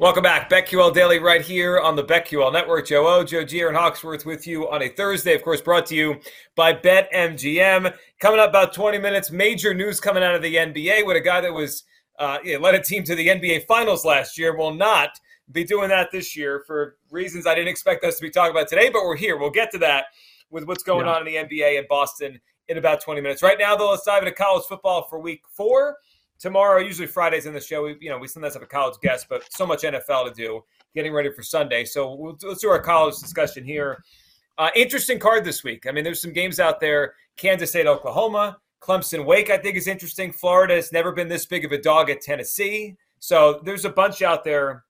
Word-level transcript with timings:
Welcome 0.00 0.22
back. 0.22 0.48
BetQL 0.48 0.94
Daily 0.94 1.18
right 1.18 1.42
here 1.42 1.78
on 1.78 1.94
the 1.94 2.02
BetQL 2.02 2.54
Network. 2.54 2.86
Joe 2.86 3.06
O, 3.06 3.22
Joe 3.22 3.44
G, 3.44 3.60
and 3.60 3.76
Hawksworth 3.76 4.24
with 4.24 4.46
you 4.46 4.66
on 4.70 4.80
a 4.80 4.88
Thursday, 4.88 5.34
of 5.34 5.42
course, 5.42 5.60
brought 5.60 5.84
to 5.88 5.94
you 5.94 6.18
by 6.56 6.72
BetMGM. 6.72 7.94
Coming 8.18 8.40
up 8.40 8.48
about 8.48 8.72
20 8.72 8.96
minutes, 8.96 9.30
major 9.30 9.74
news 9.74 10.00
coming 10.00 10.22
out 10.22 10.34
of 10.34 10.40
the 10.40 10.54
NBA 10.54 11.04
with 11.04 11.18
a 11.18 11.20
guy 11.20 11.42
that 11.42 11.52
was 11.52 11.84
uh, 12.18 12.38
led 12.60 12.74
a 12.74 12.82
team 12.82 13.04
to 13.04 13.14
the 13.14 13.28
NBA 13.28 13.66
Finals 13.66 14.06
last 14.06 14.38
year 14.38 14.56
will 14.56 14.72
not 14.72 15.10
be 15.52 15.64
doing 15.64 15.90
that 15.90 16.10
this 16.10 16.34
year 16.34 16.64
for 16.66 16.96
reasons 17.10 17.46
I 17.46 17.54
didn't 17.54 17.68
expect 17.68 18.02
us 18.02 18.16
to 18.16 18.22
be 18.22 18.30
talking 18.30 18.52
about 18.52 18.68
today, 18.68 18.88
but 18.88 19.04
we're 19.04 19.18
here. 19.18 19.36
We'll 19.36 19.50
get 19.50 19.70
to 19.72 19.78
that 19.80 20.06
with 20.48 20.64
what's 20.64 20.82
going 20.82 21.04
yeah. 21.04 21.12
on 21.12 21.28
in 21.28 21.46
the 21.46 21.56
NBA 21.56 21.78
in 21.78 21.84
Boston 21.90 22.40
in 22.68 22.78
about 22.78 23.02
20 23.02 23.20
minutes. 23.20 23.42
Right 23.42 23.58
now, 23.58 23.76
though, 23.76 23.90
let's 23.90 24.06
dive 24.06 24.22
into 24.22 24.34
college 24.34 24.64
football 24.66 25.08
for 25.10 25.20
week 25.20 25.42
four. 25.54 25.98
Tomorrow, 26.40 26.80
usually 26.80 27.06
Fridays 27.06 27.44
in 27.44 27.52
the 27.52 27.60
show, 27.60 27.84
we, 27.84 27.98
you 28.00 28.08
know, 28.08 28.16
we 28.16 28.26
sometimes 28.26 28.54
have 28.54 28.62
a 28.62 28.66
college 28.66 28.94
guest, 29.02 29.26
but 29.28 29.44
so 29.52 29.66
much 29.66 29.82
NFL 29.82 30.26
to 30.26 30.32
do, 30.34 30.64
getting 30.94 31.12
ready 31.12 31.30
for 31.30 31.42
Sunday. 31.42 31.84
So 31.84 32.14
we'll, 32.14 32.38
let's 32.42 32.62
do 32.62 32.70
our 32.70 32.80
college 32.80 33.18
discussion 33.18 33.62
here. 33.62 34.02
Uh, 34.56 34.70
interesting 34.74 35.18
card 35.18 35.44
this 35.44 35.62
week. 35.62 35.86
I 35.86 35.92
mean, 35.92 36.02
there's 36.02 36.20
some 36.22 36.32
games 36.32 36.58
out 36.58 36.80
there. 36.80 37.14
Kansas 37.36 37.68
State, 37.70 37.86
Oklahoma, 37.86 38.58
Clemson, 38.80 39.26
Wake. 39.26 39.50
I 39.50 39.58
think 39.58 39.76
is 39.76 39.86
interesting. 39.86 40.32
Florida 40.32 40.74
has 40.74 40.92
never 40.92 41.12
been 41.12 41.28
this 41.28 41.44
big 41.44 41.66
of 41.66 41.72
a 41.72 41.78
dog 41.80 42.08
at 42.08 42.22
Tennessee. 42.22 42.96
So 43.18 43.60
there's 43.64 43.84
a 43.84 43.90
bunch 43.90 44.22
out 44.22 44.42
there 44.42 44.84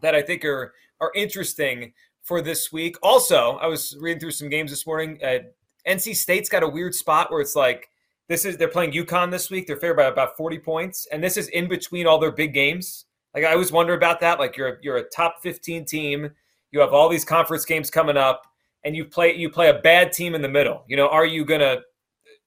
that 0.00 0.14
I 0.14 0.22
think 0.22 0.44
are 0.44 0.74
are 1.00 1.12
interesting 1.14 1.92
for 2.22 2.40
this 2.40 2.72
week. 2.72 2.96
Also, 3.02 3.58
I 3.58 3.66
was 3.66 3.96
reading 4.00 4.20
through 4.20 4.32
some 4.32 4.48
games 4.48 4.70
this 4.70 4.86
morning. 4.86 5.18
Uh, 5.22 5.38
NC 5.86 6.16
State's 6.16 6.48
got 6.48 6.62
a 6.62 6.68
weird 6.68 6.94
spot 6.94 7.30
where 7.30 7.40
it's 7.40 7.54
like 7.54 7.88
this 8.28 8.44
is 8.44 8.56
they're 8.56 8.68
playing 8.68 8.92
UConn 8.92 9.30
this 9.30 9.50
week. 9.50 9.66
They're 9.66 9.76
favored 9.76 9.96
by 9.96 10.04
about 10.04 10.36
40 10.36 10.58
points, 10.60 11.06
and 11.12 11.22
this 11.22 11.36
is 11.36 11.48
in 11.48 11.68
between 11.68 12.06
all 12.06 12.18
their 12.18 12.32
big 12.32 12.54
games. 12.54 13.06
Like 13.34 13.44
I 13.44 13.52
always 13.52 13.72
wonder 13.72 13.94
about 13.94 14.20
that. 14.20 14.38
Like 14.38 14.56
you're 14.56 14.78
you're 14.82 14.98
a 14.98 15.08
top 15.10 15.36
15 15.42 15.84
team. 15.84 16.30
You 16.70 16.80
have 16.80 16.92
all 16.92 17.08
these 17.08 17.24
conference 17.24 17.64
games 17.64 17.90
coming 17.90 18.16
up, 18.16 18.46
and 18.84 18.96
you 18.96 19.04
play 19.04 19.34
you 19.34 19.50
play 19.50 19.68
a 19.68 19.80
bad 19.80 20.12
team 20.12 20.34
in 20.34 20.42
the 20.42 20.48
middle. 20.48 20.84
You 20.88 20.96
know, 20.96 21.08
are 21.08 21.26
you 21.26 21.44
gonna 21.44 21.78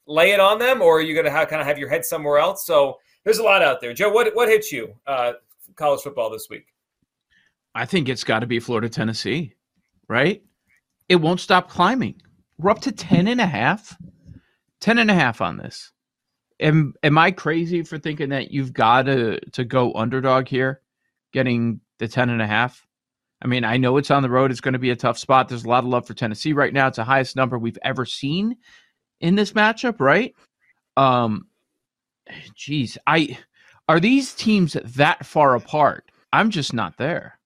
lay 0.07 0.31
it 0.31 0.39
on 0.39 0.57
them, 0.57 0.81
or 0.81 0.97
are 0.97 1.01
you 1.01 1.15
gonna 1.15 1.29
have, 1.31 1.47
kind 1.47 1.61
of 1.61 1.67
have 1.67 1.77
your 1.77 1.89
head 1.89 2.05
somewhere 2.05 2.39
else? 2.39 2.65
So 2.65 2.97
there's 3.23 3.39
a 3.39 3.43
lot 3.43 3.61
out 3.61 3.81
there. 3.81 3.93
Joe, 3.93 4.09
what 4.09 4.33
what 4.35 4.49
hits 4.49 4.71
you 4.71 4.93
uh, 5.05 5.33
college 5.75 6.01
football 6.01 6.29
this 6.29 6.47
week? 6.49 6.67
I 7.75 7.85
think 7.85 8.09
it's 8.09 8.23
got 8.23 8.39
to 8.39 8.47
be 8.47 8.59
Florida 8.59 8.89
Tennessee, 8.89 9.53
right? 10.07 10.41
It 11.09 11.17
won't 11.17 11.39
stop 11.39 11.69
climbing. 11.69 12.19
We're 12.57 12.71
up 12.71 12.81
to 12.81 12.91
10 12.91 13.27
and 13.27 13.39
a 13.39 13.45
half. 13.45 13.95
10 14.81 14.97
and 14.97 15.11
a 15.11 15.13
half 15.13 15.41
on 15.41 15.57
this. 15.57 15.91
Am 16.59 16.93
am 17.03 17.17
I 17.17 17.31
crazy 17.31 17.83
for 17.83 17.97
thinking 17.97 18.29
that 18.29 18.51
you've 18.51 18.73
got 18.73 19.03
to 19.03 19.39
to 19.51 19.63
go 19.63 19.93
underdog 19.93 20.47
here, 20.47 20.81
getting 21.31 21.81
the 21.99 22.07
10 22.07 22.29
and 22.29 22.41
a 22.41 22.47
half? 22.47 22.85
I 23.41 23.47
mean, 23.47 23.63
I 23.63 23.77
know 23.77 23.97
it's 23.97 24.09
on 24.09 24.23
the 24.23 24.29
road. 24.29 24.49
It's 24.49 24.61
going 24.61 24.73
to 24.73 24.79
be 24.79 24.89
a 24.89 24.95
tough 24.95 25.19
spot. 25.19 25.47
There's 25.47 25.65
a 25.65 25.69
lot 25.69 25.83
of 25.83 25.89
love 25.89 26.07
for 26.07 26.15
Tennessee 26.15 26.53
right 26.53 26.73
now. 26.73 26.87
It's 26.87 26.97
the 26.97 27.03
highest 27.03 27.35
number 27.35 27.59
we've 27.59 27.77
ever 27.83 28.05
seen 28.05 28.57
in 29.19 29.35
this 29.35 29.53
matchup, 29.53 29.99
right? 29.99 30.33
Um 30.95 31.47
geez, 32.55 32.97
I 33.05 33.37
are 33.87 33.99
these 33.99 34.33
teams 34.33 34.73
that 34.73 35.25
far 35.25 35.55
apart? 35.55 36.11
I'm 36.33 36.49
just 36.49 36.73
not 36.73 36.97
there. 36.97 37.39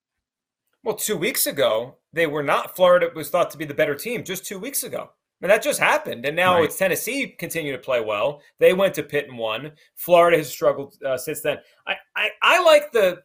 Well, 0.84 0.96
two 0.96 1.18
weeks 1.18 1.46
ago, 1.46 1.98
they 2.13 2.25
were 2.25 2.42
not. 2.42 2.75
Florida 2.75 3.09
was 3.13 3.30
thought 3.30 3.52
to 3.52 3.58
be 3.58 3.66
the 3.66 3.74
better 3.74 3.94
team 3.94 4.24
just 4.24 4.46
two 4.46 4.58
weeks 4.58 4.84
ago. 4.84 5.12
And 5.41 5.50
that 5.50 5.63
just 5.63 5.79
happened. 5.79 6.25
And 6.25 6.35
now 6.35 6.56
right. 6.56 6.66
it's 6.66 6.78
Tennessee 6.78 7.28
continue 7.28 7.72
to 7.72 7.78
play 7.78 8.00
well. 8.00 8.41
They 8.59 8.74
went 8.74 8.94
to 8.96 9.03
Pitt 9.03 9.28
and 9.28 9.38
won. 9.38 9.72
Florida 9.96 10.38
has 10.38 10.50
struggled 10.50 10.96
uh, 11.03 11.18
since 11.18 11.41
then. 11.41 11.57
I, 11.88 11.96
I, 12.16 12.29
I 12.41 12.63
like 12.63 12.91
the 12.91 13.24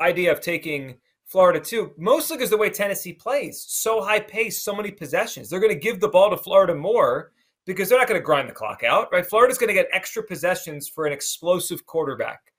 idea 0.00 0.32
of 0.32 0.40
taking 0.40 0.96
Florida 1.26 1.60
too, 1.60 1.92
mostly 1.96 2.36
because 2.36 2.50
the 2.50 2.56
way 2.56 2.70
Tennessee 2.70 3.12
plays, 3.12 3.64
so 3.68 4.02
high 4.02 4.18
pace, 4.18 4.62
so 4.62 4.74
many 4.74 4.90
possessions. 4.90 5.48
They're 5.48 5.60
going 5.60 5.72
to 5.72 5.78
give 5.78 6.00
the 6.00 6.08
ball 6.08 6.30
to 6.30 6.36
Florida 6.36 6.74
more 6.74 7.30
because 7.66 7.88
they're 7.88 7.98
not 7.98 8.08
going 8.08 8.20
to 8.20 8.24
grind 8.24 8.48
the 8.48 8.52
clock 8.52 8.82
out, 8.82 9.12
right? 9.12 9.24
Florida's 9.24 9.58
going 9.58 9.68
to 9.68 9.74
get 9.74 9.86
extra 9.92 10.24
possessions 10.24 10.88
for 10.88 11.06
an 11.06 11.12
explosive 11.12 11.86
quarterback. 11.86 12.52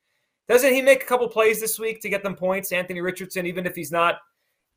Doesn't 0.48 0.74
he 0.74 0.81
make 0.81 1.04
a 1.04 1.06
couple 1.06 1.28
plays 1.28 1.60
this 1.60 1.78
week 1.78 2.02
to 2.02 2.10
get 2.10 2.24
them 2.24 2.36
points? 2.36 2.72
Anthony 2.72 3.02
Richardson, 3.02 3.46
even 3.46 3.66
if 3.66 3.76
he's 3.76 3.92
not 3.92 4.20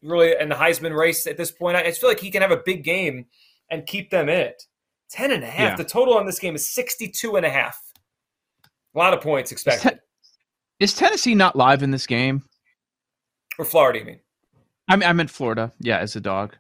really 0.03 0.35
in 0.39 0.49
the 0.49 0.55
Heisman 0.57 0.97
race 0.97 1.29
at 1.29 1.37
this 1.37 1.53
point, 1.53 1.77
I 1.77 1.85
just 1.85 2.01
feel 2.01 2.11
like 2.11 2.21
he 2.21 2.33
can 2.33 2.43
have 2.43 2.51
a 2.51 2.63
big 2.65 2.83
game 2.83 3.27
and 3.71 3.87
keep 3.87 4.11
them 4.11 4.29
in 4.29 4.41
it. 4.41 4.63
10 5.11 5.31
and 5.31 5.45
a 5.45 5.47
half. 5.47 5.71
Yeah. 5.71 5.77
The 5.77 5.85
total 5.85 6.15
on 6.15 6.27
this 6.27 6.39
game 6.39 6.55
is 6.55 6.69
62 6.71 7.37
and 7.37 7.47
a 7.47 7.51
half. 7.51 7.81
A 8.95 8.99
lot 8.99 9.15
of 9.15 9.21
points 9.21 9.53
expected. 9.53 9.93
Is, 9.93 9.99
te- 9.99 10.01
is 10.81 10.95
Tennessee 10.95 11.35
not 11.35 11.57
live 11.57 11.83
in 11.83 11.91
this 11.91 12.07
game? 12.07 12.43
Or 13.59 13.65
Florida, 13.65 14.01
you 14.01 14.05
mean? 14.05 14.21
I 14.89 14.97
mean, 14.97 15.09
I 15.09 15.13
meant 15.13 15.31
Florida. 15.31 15.73
Yeah, 15.81 15.99
as 15.99 16.17
a 16.17 16.21
dog. 16.21 16.57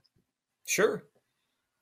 Sure. 0.66 1.04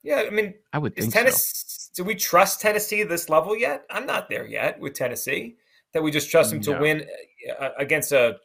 Yeah, 0.03 0.23
I 0.27 0.29
mean, 0.29 0.53
I 0.73 0.79
would 0.79 0.95
think 0.95 1.13
Tennessee, 1.13 1.63
so. 1.65 1.91
Do 1.95 2.03
we 2.03 2.15
trust 2.15 2.59
Tennessee 2.59 3.03
this 3.03 3.29
level 3.29 3.57
yet? 3.57 3.85
I'm 3.89 4.05
not 4.05 4.29
there 4.29 4.45
yet 4.45 4.79
with 4.79 4.93
Tennessee. 4.93 5.55
That 5.93 6.01
we 6.01 6.11
just 6.11 6.31
trust 6.31 6.49
them 6.49 6.59
no. 6.59 6.73
to 6.73 6.79
win 6.79 7.05
uh, 7.59 7.69
against 7.77 8.11
a 8.11 8.37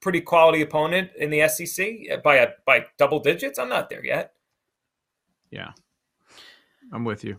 pretty 0.00 0.20
quality 0.20 0.62
opponent 0.62 1.10
in 1.18 1.28
the 1.28 1.48
SEC 1.48 2.22
by 2.22 2.36
a 2.36 2.48
by 2.64 2.86
double 2.98 3.18
digits. 3.18 3.58
I'm 3.58 3.68
not 3.68 3.90
there 3.90 4.04
yet. 4.04 4.32
Yeah. 5.50 5.72
I'm 6.92 7.04
with 7.04 7.24
you. 7.24 7.38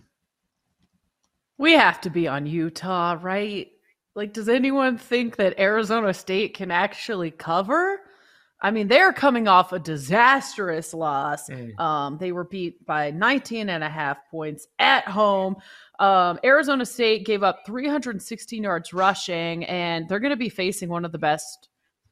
We 1.57 1.73
have 1.73 2.01
to 2.01 2.09
be 2.09 2.27
on 2.27 2.45
Utah, 2.45 3.17
right? 3.21 3.71
Like, 4.15 4.33
does 4.33 4.49
anyone 4.49 4.97
think 4.97 5.37
that 5.37 5.59
Arizona 5.59 6.13
State 6.13 6.53
can 6.53 6.71
actually 6.71 7.31
cover? 7.31 7.99
I 8.61 8.71
mean, 8.71 8.87
they're 8.87 9.13
coming 9.13 9.47
off 9.47 9.73
a 9.73 9.79
disastrous 9.79 10.93
loss. 10.93 11.49
Mm. 11.49 11.79
Um, 11.79 12.17
they 12.17 12.31
were 12.31 12.45
beat 12.45 12.85
by 12.85 13.11
19 13.11 13.69
and 13.69 13.83
a 13.83 13.89
half 13.89 14.17
points 14.31 14.67
at 14.79 15.07
home. 15.07 15.57
Um, 15.99 16.39
Arizona 16.43 16.85
State 16.85 17.25
gave 17.25 17.43
up 17.43 17.59
316 17.65 18.63
yards 18.63 18.93
rushing, 18.93 19.65
and 19.65 20.07
they're 20.07 20.19
going 20.19 20.31
to 20.31 20.37
be 20.37 20.49
facing 20.49 20.89
one 20.89 21.05
of 21.05 21.11
the 21.11 21.17
best 21.17 21.69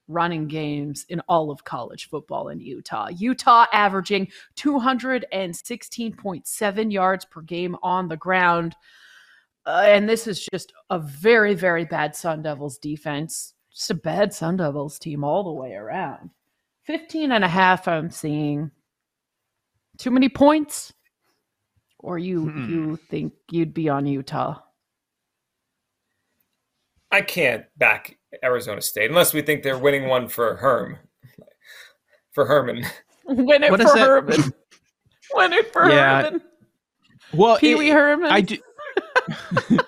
running 0.08 0.48
games 0.48 1.06
in 1.10 1.20
all 1.22 1.50
of 1.52 1.64
college 1.64 2.10
football 2.10 2.50
in 2.50 2.60
Utah. 2.60 3.08
Utah 3.10 3.66
averaging 3.72 4.28
216.7 4.56 6.92
yards 6.92 7.26
per 7.26 7.42
game 7.42 7.76
on 7.82 8.08
the 8.08 8.18
ground. 8.18 8.76
Uh, 9.66 9.84
and 9.86 10.10
this 10.10 10.28
is 10.28 10.46
just 10.52 10.74
a 10.90 11.00
very, 11.00 11.54
very 11.54 11.86
bad 11.86 12.14
Sun 12.16 12.42
Devils 12.44 12.78
defense. 12.78 13.54
Just 13.72 13.92
a 13.92 13.96
bad 13.96 14.34
Sun 14.34 14.58
Devils 14.58 15.00
team 15.00 15.24
all 15.24 15.44
the 15.44 15.52
way 15.52 15.74
around. 15.74 16.32
15 16.84 17.32
and 17.32 17.46
a 17.46 17.48
half, 17.48 17.88
I'm 17.88 18.10
seeing. 18.10 18.72
Too 19.98 20.12
many 20.12 20.30
points? 20.30 20.94
Or 22.00 22.18
you 22.18 22.50
hmm. 22.50 22.70
you 22.70 22.98
think 23.10 23.34
you'd 23.50 23.74
be 23.74 23.88
on 23.88 24.06
Utah? 24.06 24.60
I 27.10 27.22
can't 27.22 27.64
back 27.78 28.18
Arizona 28.44 28.82
State 28.82 29.10
unless 29.10 29.34
we 29.34 29.42
think 29.42 29.64
they're 29.64 29.78
winning 29.78 30.08
one 30.08 30.28
for 30.28 30.56
Herm, 30.56 30.98
for 32.32 32.46
Herman. 32.46 32.86
Win 33.26 33.64
it 33.64 33.72
what 33.72 33.82
for 33.82 33.98
Herman. 33.98 34.54
Win 35.34 35.54
it 35.54 35.72
for 35.74 35.90
yeah. 35.90 36.24
Herman. 36.24 36.42
Well, 37.34 37.58
Pee 37.58 37.76
Wee 37.76 37.90
Herman. 37.90 38.32
I 38.32 38.42
do. 38.42 38.58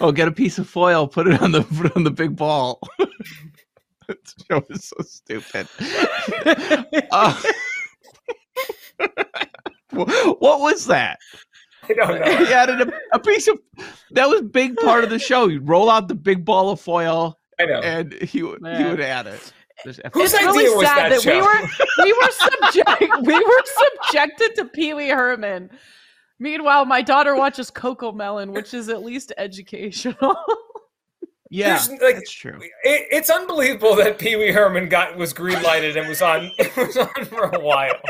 oh, 0.00 0.12
get 0.12 0.28
a 0.28 0.32
piece 0.32 0.58
of 0.58 0.68
foil, 0.68 1.06
put 1.08 1.26
it 1.26 1.40
on 1.40 1.52
the 1.52 1.62
put 1.62 1.86
it 1.86 1.96
on 1.96 2.04
the 2.04 2.10
big 2.10 2.36
ball. 2.36 2.80
that 4.08 4.18
show 4.50 4.62
is 4.68 4.84
so 4.84 4.96
stupid. 5.02 5.68
Uh, 7.10 7.40
what 9.90 10.60
was 10.60 10.86
that? 10.86 11.18
I 11.90 11.94
don't 11.94 12.20
know. 12.20 12.44
He 12.44 12.52
added 12.52 12.88
a, 12.88 12.92
a 13.12 13.18
piece 13.18 13.48
of 13.48 13.58
that 14.12 14.28
was 14.28 14.42
big 14.42 14.76
part 14.76 15.04
of 15.04 15.10
the 15.10 15.18
show. 15.18 15.48
He'd 15.48 15.68
roll 15.68 15.90
out 15.90 16.08
the 16.08 16.14
big 16.14 16.44
ball 16.44 16.70
of 16.70 16.80
foil, 16.80 17.38
I 17.58 17.66
know. 17.66 17.80
and 17.80 18.12
he 18.14 18.42
would 18.42 18.60
he 18.64 18.84
would 18.84 19.00
add 19.00 19.26
it. 19.26 19.52
There's 19.84 20.00
Whose 20.12 20.34
it's 20.34 20.34
idea 20.34 20.52
really 20.52 20.76
was 20.76 20.86
sad 20.86 21.12
that 21.12 21.22
that, 21.22 21.34
we 21.34 21.40
were 21.40 22.04
we 22.04 22.12
were 22.12 22.30
subject 22.30 23.22
we 23.26 23.34
were 23.34 23.62
subjected 23.64 24.54
to 24.56 24.64
Pee 24.66 24.94
Wee 24.94 25.08
Herman. 25.08 25.70
Meanwhile, 26.38 26.86
my 26.86 27.02
daughter 27.02 27.36
watches 27.36 27.70
CoComelon, 27.70 28.52
which 28.52 28.72
is 28.72 28.88
at 28.88 29.02
least 29.02 29.32
educational. 29.36 30.36
Yeah, 31.52 31.70
There's, 31.70 31.88
like, 32.00 32.14
that's 32.14 32.30
true. 32.30 32.60
It, 32.84 33.08
it's 33.10 33.28
unbelievable 33.28 33.96
that 33.96 34.20
Pee 34.20 34.36
Wee 34.36 34.52
Herman 34.52 34.88
got 34.88 35.16
was 35.16 35.32
green 35.32 35.60
lighted 35.62 35.96
and 35.96 36.08
was 36.08 36.22
on 36.22 36.52
was 36.76 36.96
on 36.96 37.24
for 37.24 37.50
a 37.50 37.58
while. 37.58 38.00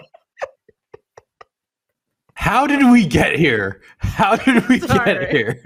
How 2.40 2.66
did 2.66 2.90
we 2.90 3.04
get 3.04 3.37
here? 3.38 3.82
How 3.98 4.34
did 4.34 4.66
we 4.66 4.81
Sorry. 4.88 5.04
get 5.04 5.31
here? 5.31 5.60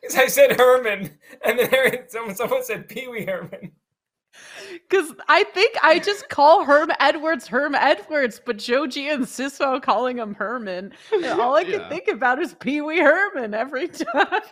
Because 0.00 0.16
I 0.16 0.26
said 0.28 0.52
Herman, 0.56 1.10
and 1.44 1.58
then 1.58 2.08
someone 2.08 2.36
someone 2.36 2.62
said 2.62 2.88
Pee 2.88 3.08
Wee 3.08 3.24
Herman. 3.26 3.72
Because 4.88 5.12
I 5.28 5.42
think 5.44 5.76
I 5.82 5.98
just 5.98 6.28
call 6.28 6.64
Herm 6.64 6.90
Edwards 7.00 7.48
Herm 7.48 7.74
Edwards, 7.74 8.40
but 8.44 8.58
Joe 8.58 8.86
G 8.86 9.08
insists 9.08 9.60
on 9.60 9.80
calling 9.80 10.18
him 10.18 10.34
Herman. 10.34 10.92
And 11.12 11.26
all 11.26 11.56
I 11.56 11.64
can 11.64 11.80
Yeah. 11.80 11.88
think 11.88 12.06
about 12.06 12.40
is 12.40 12.54
Pee 12.54 12.80
Wee 12.80 13.00
Herman 13.00 13.52
every 13.52 13.88
time. 14.14 14.42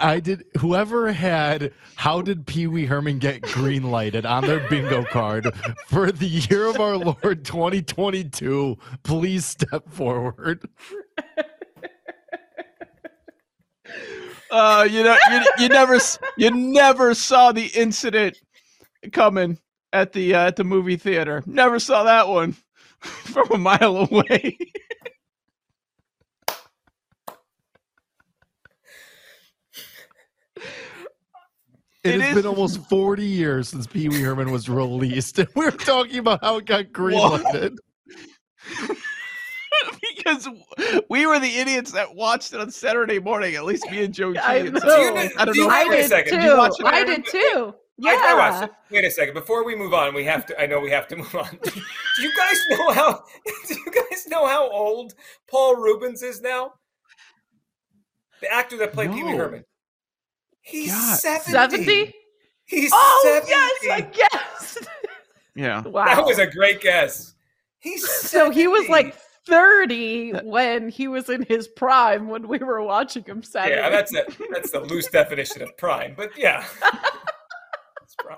I 0.00 0.20
did. 0.20 0.44
Whoever 0.58 1.12
had 1.12 1.72
"How 1.96 2.22
did 2.22 2.46
Pee 2.46 2.66
Wee 2.66 2.86
Herman 2.86 3.18
get 3.18 3.42
green 3.42 3.84
lighted" 3.84 4.26
on 4.26 4.46
their 4.46 4.66
bingo 4.68 5.04
card 5.04 5.54
for 5.86 6.12
the 6.12 6.26
year 6.26 6.66
of 6.66 6.80
our 6.80 6.96
Lord 6.96 7.44
2022, 7.44 8.76
please 9.02 9.44
step 9.46 9.88
forward. 9.88 10.68
Uh, 14.50 14.86
you 14.88 15.02
know, 15.02 15.16
you, 15.30 15.44
you 15.58 15.68
never 15.68 15.98
you 16.36 16.50
never 16.50 17.14
saw 17.14 17.52
the 17.52 17.66
incident 17.74 18.38
coming 19.12 19.58
at 19.92 20.12
the 20.12 20.34
uh, 20.34 20.46
at 20.46 20.56
the 20.56 20.64
movie 20.64 20.96
theater. 20.96 21.42
Never 21.46 21.78
saw 21.78 22.04
that 22.04 22.28
one 22.28 22.56
from 23.00 23.50
a 23.50 23.58
mile 23.58 24.08
away. 24.10 24.58
It, 32.06 32.14
It 32.16 32.20
has 32.20 32.30
is- 32.36 32.42
been 32.42 32.46
almost 32.46 32.80
40 32.88 33.24
years 33.24 33.68
since 33.68 33.86
Pee 33.86 34.08
Wee 34.08 34.20
Herman 34.20 34.50
was 34.50 34.68
released, 34.68 35.38
and 35.38 35.48
we're 35.54 35.70
talking 35.70 36.18
about 36.18 36.42
how 36.42 36.58
it 36.58 36.64
got 36.66 36.92
green 36.92 37.18
lighted. 37.18 37.78
because 40.16 40.48
we 41.10 41.26
were 41.26 41.38
the 41.38 41.56
idiots 41.58 41.92
that 41.92 42.14
watched 42.14 42.52
it 42.52 42.60
on 42.60 42.70
Saturday 42.70 43.18
morning. 43.18 43.54
At 43.54 43.64
least 43.64 43.90
me 43.90 44.04
and 44.04 44.14
Joe 44.14 44.32
G. 44.32 44.38
I 44.38 44.56
and 44.56 44.72
know. 44.74 44.80
Do 44.80 44.86
you 44.86 45.30
so- 45.30 45.38
I 45.38 45.44
don't 45.44 45.56
know. 45.56 45.68
I 45.68 45.84
wait 45.88 45.98
a 45.98 46.02
did 46.02 46.08
second. 46.08 46.32
too. 46.40 46.46
Did 46.48 46.56
watch 46.56 46.72
it, 46.80 46.86
I 46.86 47.04
did 47.04 47.26
too. 47.26 47.74
Yeah. 47.98 48.10
I, 48.10 48.32
I 48.32 48.34
watched 48.34 48.64
it. 48.64 48.70
Wait 48.90 49.04
a 49.04 49.10
second. 49.10 49.34
Before 49.34 49.64
we 49.64 49.74
move 49.74 49.94
on, 49.94 50.14
we 50.14 50.24
have 50.24 50.44
to. 50.46 50.60
I 50.60 50.66
know 50.66 50.80
we 50.80 50.90
have 50.90 51.08
to 51.08 51.16
move 51.16 51.34
on. 51.34 51.48
Do 51.62 51.70
you 52.22 52.30
guys 52.36 52.56
know 52.70 52.90
how? 52.92 53.22
Do 53.68 53.74
you 53.74 53.86
guys 54.10 54.26
know 54.28 54.46
how 54.46 54.70
old 54.70 55.14
Paul 55.50 55.76
Reubens 55.76 56.22
is 56.22 56.40
now? 56.42 56.72
The 58.42 58.52
actor 58.52 58.76
that 58.78 58.92
played 58.92 59.12
Pee 59.12 59.22
Wee 59.22 59.30
Herman. 59.34 59.64
He's 60.66 60.90
God. 60.90 61.18
70. 61.18 61.52
70? 61.52 62.14
He's 62.66 62.90
Oh, 62.92 63.40
70. 63.46 63.50
yes, 63.50 63.72
I 63.90 64.00
guessed. 64.00 64.88
Yeah. 65.54 65.80
wow. 65.82 66.04
That 66.04 66.26
was 66.26 66.38
a 66.38 66.46
great 66.46 66.82
guess. 66.82 67.32
He's 67.78 68.06
so 68.06 68.50
he 68.50 68.66
was 68.66 68.86
like 68.90 69.14
30 69.46 70.32
when 70.44 70.90
he 70.90 71.08
was 71.08 71.30
in 71.30 71.44
his 71.48 71.66
prime 71.66 72.28
when 72.28 72.46
we 72.46 72.58
were 72.58 72.82
watching 72.82 73.24
him 73.24 73.42
Saturday. 73.42 73.76
Yeah, 73.80 73.88
that's 73.88 74.14
a, 74.14 74.24
that's 74.52 74.70
the 74.72 74.80
loose 74.80 75.06
definition 75.06 75.62
of 75.62 75.74
prime, 75.78 76.12
but 76.14 76.36
yeah, 76.36 76.62
it's 78.02 78.14
prime. 78.18 78.36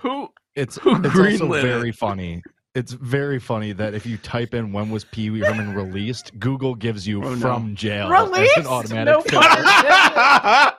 Who? 0.00 0.28
It's, 0.54 0.76
Who 0.78 0.96
it's 0.96 1.06
also 1.06 1.18
greenlit 1.22 1.60
it? 1.60 1.62
very 1.62 1.92
funny. 1.92 2.42
It's 2.74 2.92
very 2.92 3.38
funny 3.38 3.72
that 3.72 3.94
if 3.94 4.04
you 4.04 4.18
type 4.18 4.52
in 4.52 4.72
when 4.72 4.90
was 4.90 5.04
Pee 5.04 5.30
Wee 5.30 5.40
Herman 5.40 5.72
released, 5.74 6.38
Google 6.38 6.74
gives 6.74 7.06
you 7.08 7.24
Oh, 7.24 7.34
no. 7.34 7.40
from 7.40 7.74
jail 7.74 8.12
as 8.12 8.28
Released? 8.28 8.56
an 8.58 8.66
automatic 8.66 9.14
No 9.14 9.22
filter. 9.22 9.48
pun 9.48 10.72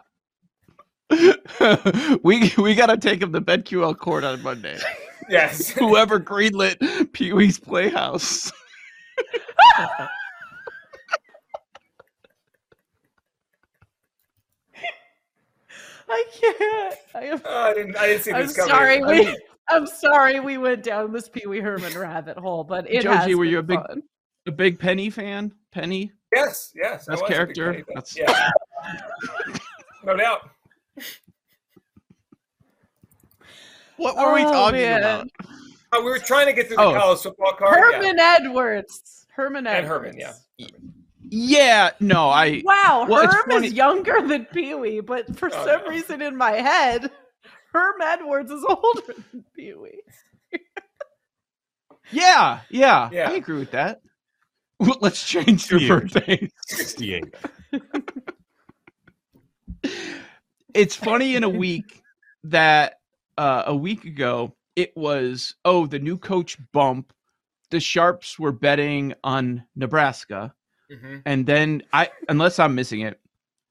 we 2.23 2.51
we 2.57 2.75
gotta 2.75 2.97
take 2.97 3.21
him 3.21 3.31
to 3.33 3.41
BetQL 3.41 3.97
court 3.97 4.23
on 4.23 4.41
Monday. 4.41 4.77
Yes. 5.29 5.67
Whoever 5.71 6.21
greenlit 6.21 7.11
Pee 7.11 7.33
Wee's 7.33 7.59
Playhouse. 7.59 8.49
I 16.09 16.23
can't. 16.33 16.95
I 17.15 17.25
am. 17.31 17.41
Oh, 17.43 17.63
I 17.63 17.73
didn't. 17.73 17.97
I 17.97 18.07
didn't 18.07 18.23
see 18.23 18.31
this 18.31 18.49
I'm 18.51 18.55
coming. 18.55 18.69
sorry. 18.69 19.01
I 19.03 19.07
We, 19.07 19.25
mean- 19.25 19.35
I'm 19.69 19.85
sorry 19.85 20.39
we 20.39 20.57
went 20.57 20.83
down 20.83 21.11
this 21.11 21.27
Pee 21.27 21.45
Wee 21.45 21.59
Herman 21.59 21.97
rabbit 21.97 22.37
hole, 22.37 22.63
but 22.63 22.89
it 22.89 23.01
Joe 23.03 23.11
G, 23.11 23.17
has 23.17 23.35
were 23.35 23.43
you 23.45 23.59
a 23.59 23.63
big- 23.63 23.79
fun. 23.85 24.01
A 24.45 24.51
big 24.51 24.79
Penny 24.79 25.09
fan? 25.09 25.51
Penny? 25.71 26.13
Yes, 26.33 26.71
yes. 26.73 27.09
I 27.09 27.13
Best 27.13 27.23
a 27.23 27.27
big 27.27 27.35
character? 27.35 27.71
Penny. 27.73 27.83
That's- 27.89 28.15
Yeah. 28.17 28.49
no 30.05 30.15
doubt. 30.15 30.49
What 33.97 34.15
were 34.15 34.33
we 34.33 34.41
Oh, 34.43 34.51
talking 34.51 34.79
man. 34.81 34.99
about? 34.99 35.27
Uh, 35.91 35.99
we 35.99 36.05
were 36.05 36.19
trying 36.19 36.47
to 36.47 36.53
get 36.53 36.67
through 36.67 36.77
the 36.77 36.83
Oh. 36.83 36.93
college 36.93 37.19
football 37.19 37.53
card. 37.53 37.77
yeah. 37.77 37.91
Herman 37.97 38.19
Edwards. 38.19 39.25
Herman 39.31 39.67
And 39.67 39.85
Edwards. 39.85 40.15
Herman, 40.17 40.19
yeah. 40.19 40.67
Yeah, 41.29 41.89
no, 41.99 42.29
I 42.29 42.61
Wow, 42.63 43.05
Well, 43.09 43.27
Herm 43.29 43.63
is 43.63 43.73
younger 43.73 44.21
than 44.25 44.45
Pee 44.45 44.73
Wee, 44.75 45.01
but 45.01 45.37
for 45.37 45.49
Oh, 45.53 45.65
some 45.65 45.81
no. 45.83 45.89
reason 45.89 46.21
in 46.21 46.35
my 46.37 46.51
head, 46.53 47.11
Herm 47.73 48.01
Edwards 48.01 48.49
is 48.51 48.63
older 48.67 49.01
than 49.31 49.43
Pee 49.55 49.73
Wee. 49.73 50.01
yeah, 52.11 52.61
yeah, 52.69 53.09
Yeah. 53.11 53.29
I 53.29 53.33
agree 53.33 53.59
with 53.59 53.71
that. 53.71 53.99
Well, 54.79 54.97
let's 55.01 55.27
change 55.27 55.69
your 55.69 55.79
Years. 55.81 56.13
birthday. 56.13 56.49
68. 56.67 57.35
it's 60.73 60.95
funny 60.95 61.35
in 61.35 61.43
a 61.43 61.49
week 61.49 62.01
that 62.45 62.95
uh, 63.37 63.63
a 63.67 63.75
week 63.75 64.05
ago 64.05 64.55
it 64.75 64.95
was 64.95 65.55
oh 65.65 65.85
the 65.85 65.99
new 65.99 66.17
coach 66.17 66.57
bump 66.71 67.13
the 67.71 67.79
sharps 67.79 68.37
were 68.39 68.51
betting 68.51 69.13
on 69.23 69.63
nebraska 69.75 70.53
Mhm. 70.91 71.21
and 71.25 71.45
then 71.45 71.81
i 71.93 72.09
unless 72.29 72.59
i'm 72.59 72.75
missing 72.75 73.01
it 73.01 73.19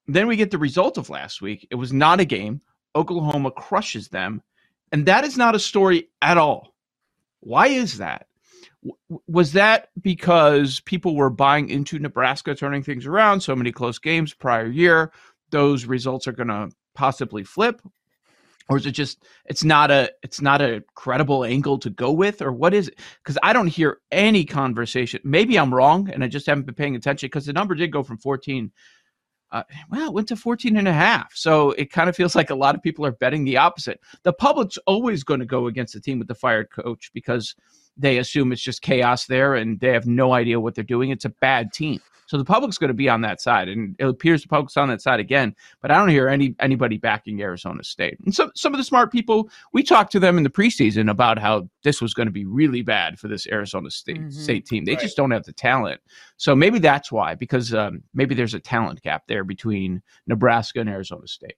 then 0.09 0.27
we 0.27 0.37
get 0.37 0.51
the 0.53 0.59
result 0.59 0.99
of 0.99 1.11
last 1.11 1.43
week. 1.43 1.67
It 1.69 1.75
was 1.75 1.93
not 1.93 2.21
a 2.21 2.25
game. 2.25 2.61
Oklahoma 2.95 3.51
crushes 3.51 4.07
them 4.09 4.41
and 4.93 5.05
that 5.07 5.25
is 5.25 5.37
not 5.37 5.57
a 5.57 5.59
story 5.59 6.09
at 6.23 6.39
all. 6.39 6.75
Why 7.41 7.67
is 7.67 7.99
that? 7.99 8.29
Was 9.27 9.53
that 9.55 9.89
because 10.01 10.79
people 10.81 11.17
were 11.17 11.31
buying 11.31 11.69
into 11.71 11.99
nebraska 11.99 12.55
turning 12.55 12.83
things 12.85 13.05
around 13.07 13.41
so 13.41 13.57
many 13.57 13.73
close 13.73 13.99
games 13.99 14.33
prior 14.33 14.69
year 14.69 15.11
those 15.51 15.87
results 15.87 16.29
are 16.29 16.33
going 16.33 16.49
to 16.49 16.69
possibly 16.95 17.43
flip 17.43 17.81
or 18.69 18.77
is 18.77 18.87
it 18.87 18.93
just 18.93 19.25
it's 19.47 19.65
not 19.65 19.91
a 19.91 20.11
it's 20.23 20.41
not 20.41 20.61
a 20.61 20.83
credible 20.95 21.45
angle 21.45 21.79
to 21.79 21.91
go 21.91 22.11
with 22.11 22.43
or 22.43 22.53
what 22.53 22.75
is 22.75 22.89
it? 22.89 22.99
Because 23.23 23.39
i 23.43 23.53
don't 23.53 23.67
hear 23.67 23.99
any 24.13 24.45
conversation 24.45 25.21
maybe 25.25 25.59
i'm 25.59 25.75
wrong 25.75 26.11
and 26.11 26.23
i 26.25 26.29
just 26.29 26.47
haven't 26.47 26.67
been 26.67 26.75
paying 26.75 26.97
attention 26.97 27.27
because 27.27 27.47
the 27.47 27.53
number 27.53 27.75
did 27.75 27.93
go 27.93 28.03
from 28.03 28.19
14 28.19 28.71
uh, 29.53 29.63
well 29.91 30.09
it 30.09 30.13
went 30.13 30.29
to 30.29 30.37
14 30.37 30.77
and 30.77 30.89
a 30.89 30.93
half 30.93 31.35
so 31.35 31.71
it 31.73 31.91
kind 31.93 32.09
of 32.09 32.17
feels 32.17 32.35
like 32.35 32.51
a 32.51 32.55
lot 32.55 32.75
of 32.75 32.83
people 32.83 33.07
are 33.07 33.13
betting 33.13 33.45
the 33.45 33.57
opposite. 33.57 34.01
The 34.25 34.33
public's 34.33 34.77
always 34.87 35.23
going 35.23 35.41
to 35.41 35.47
go 35.47 35.69
against 35.69 35.95
the 35.95 36.01
team 36.01 36.19
with 36.19 36.29
the 36.29 36.35
fired 36.35 36.71
coach 36.71 37.11
because 37.15 37.55
they 37.97 38.19
assume 38.19 38.53
it's 38.53 38.63
just 38.63 38.83
chaos 38.83 39.27
there 39.27 39.55
and 39.55 39.81
they 39.81 39.89
have 39.93 40.07
no 40.07 40.33
idea 40.33 40.61
what 40.61 40.75
they're 40.75 40.85
doing 40.85 41.11
it's 41.11 41.25
a 41.25 41.31
bad 41.41 41.73
team 41.73 42.01
so 42.29 42.37
the 42.37 42.45
public's 42.45 42.77
going 42.77 42.89
to 42.89 42.95
be 42.95 43.09
on 43.09 43.21
that 43.21 43.41
side 43.41 43.69
and 43.69 43.95
it 44.01 44.05
appears 44.07 44.43
the 44.43 44.49
public's 44.49 44.77
on 44.77 44.89
that 44.89 45.01
side 45.01 45.21
again 45.21 45.55
but 45.81 45.91
I 45.93 45.99
don't 45.99 46.09
hear 46.09 46.29
any 46.29 46.57
anybody 46.59 46.97
backing 46.99 47.41
Arizona 47.41 47.85
State. 47.85 48.19
And 48.25 48.35
some 48.35 48.51
some 48.57 48.75
of 48.75 48.79
the 48.79 48.85
smart 48.85 49.13
people, 49.13 49.49
we 49.73 49.85
talked 49.85 50.11
to 50.13 50.19
them 50.19 50.37
in 50.37 50.43
the 50.43 50.51
preseason 50.51 51.09
about 51.09 51.39
how 51.39 51.69
this 51.85 52.03
was 52.03 52.13
going 52.15 52.27
to 52.27 52.33
be 52.33 52.45
really 52.45 52.83
bad 52.83 53.21
for 53.21 53.29
this 53.29 53.47
Arizona 53.47 53.91
State 53.91 54.21
Mhm. 54.21 54.33
State 54.33 54.67
team. 54.67 54.85
They 54.85 54.93
Right. 54.95 55.01
just 55.03 55.17
don't 55.17 55.31
have 55.31 55.45
the 55.45 55.53
talent. 55.53 56.01
So 56.37 56.57
maybe 56.57 56.81
that's 56.81 57.13
why, 57.13 57.37
because 57.37 57.73
um, 57.73 58.03
maybe 58.15 58.35
there's 58.35 58.55
a 58.55 58.59
talent 58.61 59.03
gap 59.03 59.29
there 59.29 59.45
between 59.45 60.03
Nebraska 60.27 60.81
and 60.81 60.89
Arizona 60.89 61.29
State. 61.29 61.55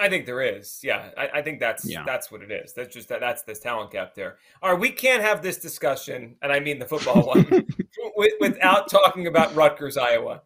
I 0.00 0.08
think 0.08 0.24
there 0.26 0.40
is. 0.40 0.80
Yeah, 0.82 1.10
I, 1.16 1.28
I 1.34 1.42
think 1.42 1.60
that's 1.60 1.84
Yeah. 1.84 2.02
that's 2.06 2.32
what 2.32 2.42
it 2.42 2.50
is. 2.50 2.72
That's 2.72 2.92
just 2.92 3.08
that 3.10 3.20
that's 3.20 3.42
this 3.42 3.60
talent 3.60 3.90
gap 3.90 4.14
there. 4.14 4.38
All 4.62 4.72
right, 4.72 4.80
we 4.80 4.90
can't 4.90 5.22
have 5.22 5.42
this 5.42 5.58
discussion, 5.58 6.36
and 6.42 6.50
I 6.50 6.58
mean 6.58 6.78
the 6.78 6.86
football 6.86 7.22
one, 7.26 7.46
with, 8.16 8.32
without 8.40 8.88
talking 8.90 9.26
about 9.26 9.54
Rutgers, 9.54 9.96
Iowa. 9.96 10.42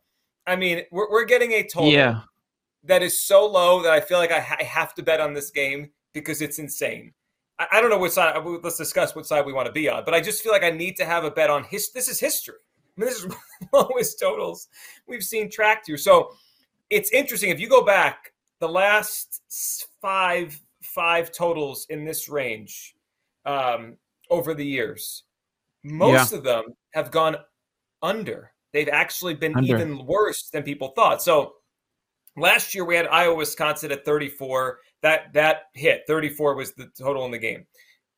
I 0.47 0.57
mean, 0.57 0.83
we're, 0.91 1.11
we're 1.11 1.25
getting 1.25 1.53
a 1.53 1.63
total 1.63 1.91
Yeah, 1.93 2.23
that 2.83 3.03
is 3.03 3.23
so 3.23 3.47
low 3.47 3.83
that 3.83 3.93
I 3.93 4.01
feel 4.01 4.19
like 4.19 4.33
I, 4.33 4.41
ha- 4.41 4.57
I 4.61 4.65
have 4.65 4.93
to 4.97 5.03
bet 5.03 5.21
on 5.21 5.33
this 5.33 5.51
game 5.51 5.91
because 6.13 6.43
it's 6.43 6.59
insane. 6.59 7.15
I, 7.59 7.67
I 7.73 7.81
don't 7.81 7.91
know 7.91 7.99
what 7.99 8.13
side. 8.13 8.37
Uh, 8.37 8.59
let's 8.63 8.77
discuss 8.77 9.15
what 9.15 9.25
side 9.25 9.47
we 9.47 9.53
want 9.53 9.67
to 9.67 9.73
be 9.73 9.89
on, 9.89 10.05
but 10.05 10.15
I 10.15 10.21
just 10.21 10.43
feel 10.43 10.53
like 10.53 10.65
I 10.65 10.71
need 10.71 10.97
to 10.97 11.05
have 11.05 11.25
a 11.25 11.31
bet 11.31 11.49
on 11.49 11.65
his. 11.65 11.93
This 11.93 12.09
is 12.09 12.19
history. 12.21 12.57
I 12.97 13.01
mean, 13.01 13.09
this 13.09 13.25
is 13.25 13.33
lowest 13.73 14.21
totals 14.21 14.69
we've 15.07 15.23
seen 15.25 15.51
tracked 15.51 15.87
here. 15.87 15.97
So 15.97 16.35
it's 16.91 17.11
interesting 17.13 17.51
if 17.51 17.59
you 17.61 17.69
go 17.69 17.83
back 17.85 18.33
the 18.61 18.69
last 18.69 19.89
five 20.01 20.61
five 20.83 21.33
totals 21.33 21.87
in 21.91 22.05
this 22.05 22.29
range 22.29 22.95
um, 23.47 23.97
over 24.31 24.55
the 24.55 24.67
years. 24.67 25.25
Most 25.83 26.33
yeah. 26.33 26.39
of 26.39 26.45
them 26.45 26.65
have 26.93 27.11
gone 27.11 27.37
under. 28.03 28.53
They've 28.73 28.89
actually 28.89 29.35
been 29.35 29.57
under. 29.57 29.75
even 29.75 30.07
worse 30.07 30.51
than 30.51 30.63
people 30.63 30.89
thought. 30.89 31.23
So 31.23 31.55
last 32.37 32.75
year 32.75 32.85
we 32.85 32.97
had 32.97 33.07
Iowa 33.07 33.35
Wisconsin 33.35 33.93
at 33.93 34.05
34. 34.05 34.79
That 35.03 35.33
that 35.35 35.65
hit 35.75 36.03
34 36.07 36.55
was 36.55 36.73
the 36.75 36.91
total 36.99 37.25
in 37.25 37.31
the 37.31 37.39
game. 37.39 37.67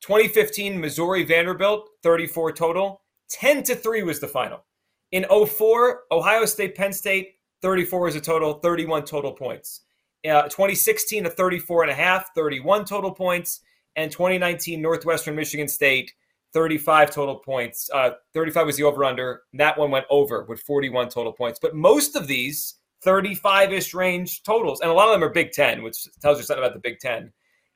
2015 0.03 0.79
Missouri 0.79 1.25
Vanderbilt 1.25 1.89
34 2.03 2.53
total. 2.53 3.03
10 3.31 3.65
to 3.65 3.75
3 3.75 4.03
was 4.05 4.21
the 4.21 4.29
final. 4.29 4.65
In 5.13 5.25
04 5.25 6.03
Ohio 6.13 6.45
State 6.45 6.77
Penn 6.77 6.93
State 6.93 7.35
34 7.63 8.09
is 8.09 8.17
a 8.17 8.21
total, 8.21 8.55
31 8.55 9.05
total 9.05 9.33
points. 9.33 9.83
Uh, 10.29 10.43
2016 10.45 11.27
a 11.27 11.31
34 11.31 11.83
and 11.83 11.91
a 11.91 11.95
half, 11.95 12.35
31 12.35 12.85
total 12.85 13.13
points, 13.13 13.61
and 13.97 14.11
2019 14.11 14.81
Northwestern 14.81 15.35
Michigan 15.35 15.69
State 15.69 16.13
35 16.53 17.11
total 17.11 17.37
points. 17.37 17.91
Uh, 17.93 18.13
35 18.33 18.67
was 18.67 18.77
the 18.77 18.83
over 18.83 19.05
under. 19.05 19.43
That 19.55 19.77
one 19.77 19.91
went 19.91 20.07
over 20.09 20.45
with 20.45 20.61
41 20.61 21.11
total 21.11 21.33
points. 21.33 21.59
But 21.61 21.75
most 21.75 22.17
of 22.17 22.27
these 22.27 22.77
35 23.03 23.73
ish 23.73 23.95
range 23.95 24.43
totals, 24.43 24.81
and 24.81 24.91
a 24.91 24.95
lot 24.95 25.09
of 25.09 25.13
them 25.13 25.23
are 25.23 25.33
Big 25.33 25.53
Ten, 25.53 25.83
which 25.83 26.09
tells 26.21 26.39
you 26.39 26.45
something 26.45 26.65
about 26.65 26.75
the 26.75 26.81
Big 26.81 26.99
Ten. 26.99 27.33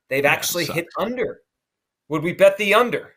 They've 0.08 0.24
yeah, 0.24 0.32
actually 0.32 0.64
hit 0.64 0.86
under. 0.98 1.40
Would 2.08 2.22
we 2.22 2.32
bet 2.32 2.56
the 2.56 2.74
under? 2.74 3.14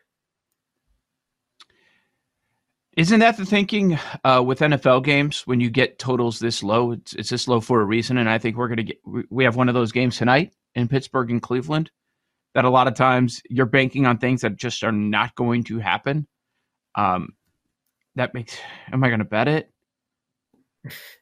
Isn't 2.96 3.20
that 3.20 3.36
the 3.36 3.44
thinking 3.44 3.98
uh, 4.22 4.42
with 4.44 4.60
NFL 4.60 5.04
games 5.04 5.46
when 5.46 5.60
you 5.60 5.68
get 5.68 5.98
totals 5.98 6.38
this 6.38 6.62
low? 6.62 6.92
It's, 6.92 7.12
it's 7.14 7.30
this 7.30 7.48
low 7.48 7.60
for 7.60 7.80
a 7.80 7.84
reason, 7.84 8.18
and 8.18 8.30
I 8.30 8.38
think 8.38 8.56
we're 8.56 8.68
going 8.68 8.76
to 8.78 8.82
get. 8.84 9.00
We 9.30 9.44
have 9.44 9.56
one 9.56 9.68
of 9.68 9.74
those 9.74 9.90
games 9.90 10.16
tonight 10.16 10.52
in 10.74 10.88
Pittsburgh 10.88 11.30
and 11.30 11.42
Cleveland 11.42 11.90
that 12.54 12.64
a 12.64 12.70
lot 12.70 12.86
of 12.86 12.94
times 12.94 13.42
you're 13.50 13.66
banking 13.66 14.06
on 14.06 14.18
things 14.18 14.42
that 14.42 14.56
just 14.56 14.84
are 14.84 14.92
not 14.92 15.34
going 15.34 15.64
to 15.64 15.78
happen. 15.80 16.28
Um, 16.94 17.30
that 18.14 18.32
makes. 18.32 18.56
Am 18.92 19.02
I 19.02 19.08
going 19.08 19.18
to 19.18 19.24
bet 19.24 19.48
it? 19.48 19.70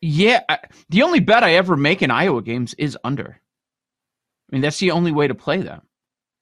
Yeah, 0.01 0.41
I, 0.49 0.59
the 0.91 1.03
only 1.03 1.21
bet 1.21 1.45
I 1.45 1.55
ever 1.55 1.77
make 1.77 2.03
in 2.03 2.11
Iowa 2.11 2.43
games 2.43 2.75
is 2.75 2.99
under. 3.03 3.41
I 4.51 4.55
mean, 4.55 4.63
that's 4.63 4.79
the 4.79 4.91
only 4.91 5.13
way 5.13 5.29
to 5.29 5.35
play 5.35 5.63
them. 5.63 5.83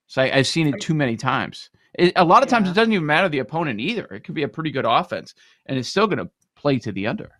So 0.08 0.22
I, 0.22 0.28
have 0.28 0.46
seen 0.48 0.66
it 0.66 0.80
too 0.80 0.94
many 0.94 1.16
times. 1.16 1.70
It, 1.94 2.12
a 2.16 2.24
lot 2.24 2.42
of 2.42 2.48
times 2.48 2.66
yeah. 2.66 2.72
it 2.72 2.74
doesn't 2.74 2.92
even 2.92 3.06
matter 3.06 3.28
the 3.28 3.40
opponent 3.40 3.80
either. 3.80 4.04
It 4.06 4.24
could 4.24 4.34
be 4.34 4.44
a 4.44 4.48
pretty 4.48 4.70
good 4.70 4.84
offense, 4.86 5.34
and 5.66 5.78
it's 5.78 5.88
still 5.88 6.06
going 6.06 6.18
to 6.18 6.30
play 6.54 6.78
to 6.78 6.92
the 6.92 7.06
under. 7.06 7.32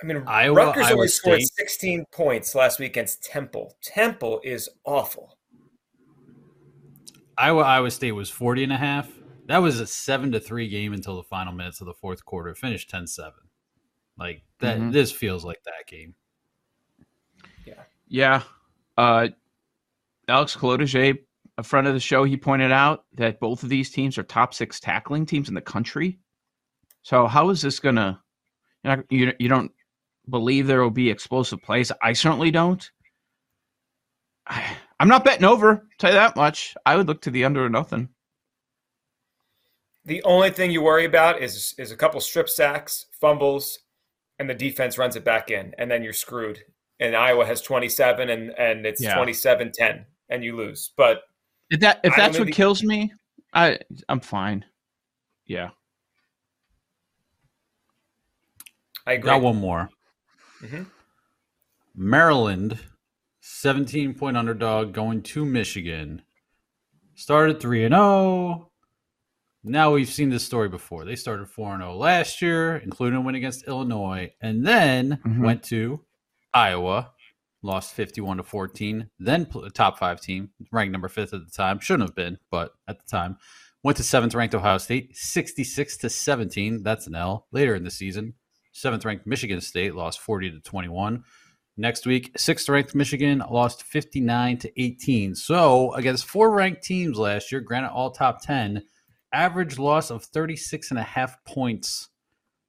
I 0.00 0.06
mean, 0.06 0.22
Iowa, 0.26 0.54
Rutgers 0.54 0.86
Iowa 0.86 0.94
only 0.94 1.08
State. 1.08 1.22
scored 1.22 1.42
16 1.42 2.04
points 2.12 2.54
last 2.54 2.78
week 2.78 2.92
against 2.92 3.24
Temple. 3.24 3.76
Temple 3.82 4.40
is 4.44 4.68
awful. 4.84 5.36
Iowa 7.36 7.62
Iowa 7.62 7.90
State 7.90 8.12
was 8.12 8.30
40 8.30 8.64
and 8.64 8.72
a 8.72 8.76
half. 8.76 9.10
That 9.46 9.58
was 9.58 9.80
a 9.80 9.86
7 9.86 10.32
to 10.32 10.40
3 10.40 10.68
game 10.68 10.92
until 10.92 11.16
the 11.16 11.22
final 11.22 11.52
minutes 11.52 11.80
of 11.80 11.86
the 11.86 11.94
fourth 11.94 12.24
quarter. 12.24 12.50
It 12.50 12.58
finished 12.58 12.90
10-7. 12.90 13.32
Like 14.18 14.42
that 14.60 14.78
mm-hmm. 14.78 14.90
this 14.90 15.10
feels 15.10 15.44
like 15.44 15.62
that 15.64 15.86
game. 15.86 16.14
Yeah. 17.64 17.82
Yeah. 18.08 18.42
Uh 18.96 19.28
Alex 20.28 20.56
Colotage 20.56 21.18
a 21.58 21.62
friend 21.62 21.88
of 21.88 21.92
the 21.92 22.00
show, 22.00 22.22
he 22.22 22.36
pointed 22.36 22.70
out 22.70 23.04
that 23.14 23.40
both 23.40 23.64
of 23.64 23.68
these 23.68 23.90
teams 23.90 24.16
are 24.16 24.22
top 24.22 24.54
six 24.54 24.78
tackling 24.78 25.26
teams 25.26 25.48
in 25.48 25.54
the 25.54 25.60
country. 25.60 26.20
So 27.02 27.26
how 27.26 27.50
is 27.50 27.60
this 27.60 27.80
gonna? 27.80 28.22
You 29.10 29.32
you 29.38 29.48
don't 29.48 29.72
believe 30.30 30.66
there 30.66 30.82
will 30.82 30.90
be 30.90 31.10
explosive 31.10 31.60
plays? 31.60 31.90
I 32.00 32.12
certainly 32.12 32.52
don't. 32.52 32.88
I, 34.46 34.64
I'm 35.00 35.08
not 35.08 35.24
betting 35.24 35.44
over. 35.44 35.86
Tell 35.98 36.10
you 36.10 36.16
that 36.16 36.36
much. 36.36 36.76
I 36.86 36.96
would 36.96 37.08
look 37.08 37.20
to 37.22 37.30
the 37.30 37.44
under 37.44 37.64
or 37.64 37.68
nothing. 37.68 38.08
The 40.04 40.22
only 40.22 40.50
thing 40.50 40.70
you 40.70 40.80
worry 40.80 41.04
about 41.04 41.42
is 41.42 41.74
is 41.76 41.90
a 41.90 41.96
couple 41.96 42.20
strip 42.20 42.48
sacks, 42.48 43.06
fumbles, 43.20 43.80
and 44.38 44.48
the 44.48 44.54
defense 44.54 44.96
runs 44.96 45.16
it 45.16 45.24
back 45.24 45.50
in, 45.50 45.74
and 45.76 45.90
then 45.90 46.04
you're 46.04 46.12
screwed. 46.12 46.62
And 47.00 47.16
Iowa 47.16 47.44
has 47.46 47.62
27, 47.62 48.30
and 48.30 48.50
and 48.56 48.86
it's 48.86 49.02
yeah. 49.02 49.16
27-10, 49.16 50.04
and 50.28 50.44
you 50.44 50.56
lose. 50.56 50.92
But 50.96 51.22
if 51.70 51.80
that 51.80 52.00
if 52.04 52.14
that's 52.16 52.38
what 52.38 52.50
kills 52.52 52.82
me, 52.82 53.12
I 53.52 53.78
I'm 54.08 54.20
fine. 54.20 54.64
Yeah. 55.46 55.70
I 59.06 59.12
agree. 59.12 59.30
Got 59.30 59.42
one 59.42 59.56
more. 59.56 59.88
Mm-hmm. 60.62 60.82
Maryland, 61.94 62.78
17 63.40 64.14
point 64.14 64.36
underdog 64.36 64.92
going 64.92 65.22
to 65.22 65.44
Michigan. 65.44 66.22
Started 67.14 67.58
3 67.58 67.84
and 67.86 67.94
0. 67.94 68.70
Now 69.64 69.92
we've 69.92 70.08
seen 70.08 70.30
this 70.30 70.44
story 70.44 70.68
before. 70.68 71.04
They 71.04 71.16
started 71.16 71.48
4 71.48 71.74
and 71.74 71.82
0 71.82 71.96
last 71.96 72.42
year, 72.42 72.76
including 72.76 73.18
a 73.18 73.20
win 73.22 73.34
against 73.34 73.66
Illinois, 73.66 74.32
and 74.40 74.64
then 74.64 75.18
mm-hmm. 75.26 75.42
went 75.42 75.62
to 75.64 76.04
Iowa, 76.52 77.12
lost 77.62 77.94
51 77.94 78.38
to 78.38 78.42
14. 78.42 79.10
Then 79.18 79.46
top 79.74 79.98
five 79.98 80.20
team, 80.20 80.50
ranked 80.70 80.92
number 80.92 81.08
fifth 81.08 81.34
at 81.34 81.44
the 81.44 81.50
time, 81.50 81.80
shouldn't 81.80 82.08
have 82.08 82.16
been, 82.16 82.38
but 82.50 82.72
at 82.86 82.98
the 82.98 83.10
time, 83.10 83.36
went 83.82 83.96
to 83.96 84.02
seventh 84.02 84.34
ranked 84.34 84.54
Ohio 84.54 84.78
State, 84.78 85.16
66 85.16 85.96
to 85.98 86.10
17. 86.10 86.82
That's 86.82 87.06
an 87.06 87.14
L. 87.14 87.46
Later 87.52 87.74
in 87.74 87.84
the 87.84 87.90
season, 87.90 88.34
seventh 88.72 89.04
ranked 89.04 89.26
Michigan 89.26 89.60
State 89.60 89.94
lost 89.94 90.20
40 90.20 90.52
to 90.52 90.60
21. 90.60 91.24
Next 91.80 92.06
week, 92.06 92.32
sixth 92.36 92.68
ranked 92.68 92.96
Michigan 92.96 93.42
lost 93.50 93.84
59 93.84 94.58
to 94.58 94.82
18. 94.82 95.36
So 95.36 95.92
against 95.94 96.24
four 96.24 96.50
ranked 96.50 96.82
teams 96.82 97.16
last 97.18 97.52
year, 97.52 97.60
granted 97.60 97.90
all 97.90 98.10
top 98.10 98.42
10, 98.42 98.82
average 99.32 99.78
loss 99.78 100.10
of 100.10 100.24
36 100.24 100.90
and 100.90 100.98
a 100.98 101.04
half 101.04 101.36
points 101.44 102.08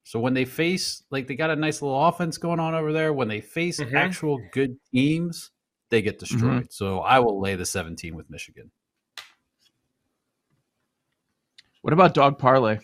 so 0.10 0.20
when 0.20 0.34
they 0.34 0.46
face 0.46 1.04
like 1.12 1.28
they 1.28 1.36
got 1.36 1.52
a 1.52 1.56
nice 1.56 1.84
little 1.84 2.08
offense 2.08 2.40
going 2.40 2.60
on 2.60 2.74
over 2.74 2.92
there, 2.92 3.14
when 3.14 3.28
they 3.28 3.42
face 3.42 3.80
mm-hmm. 3.80 3.96
actual 3.96 4.42
good 4.52 4.76
teams, 4.92 5.52
they 5.92 6.02
get 6.02 6.18
destroyed. 6.18 6.42
Mm-hmm. 6.42 6.72
So 6.72 7.02
I 7.02 7.20
will 7.20 7.40
lay 7.40 7.54
the 7.54 7.64
17 7.64 8.16
with 8.16 8.28
Michigan. 8.28 8.72
What 11.84 11.94
about 11.94 12.16
dog 12.16 12.40
parlay? 12.40 12.80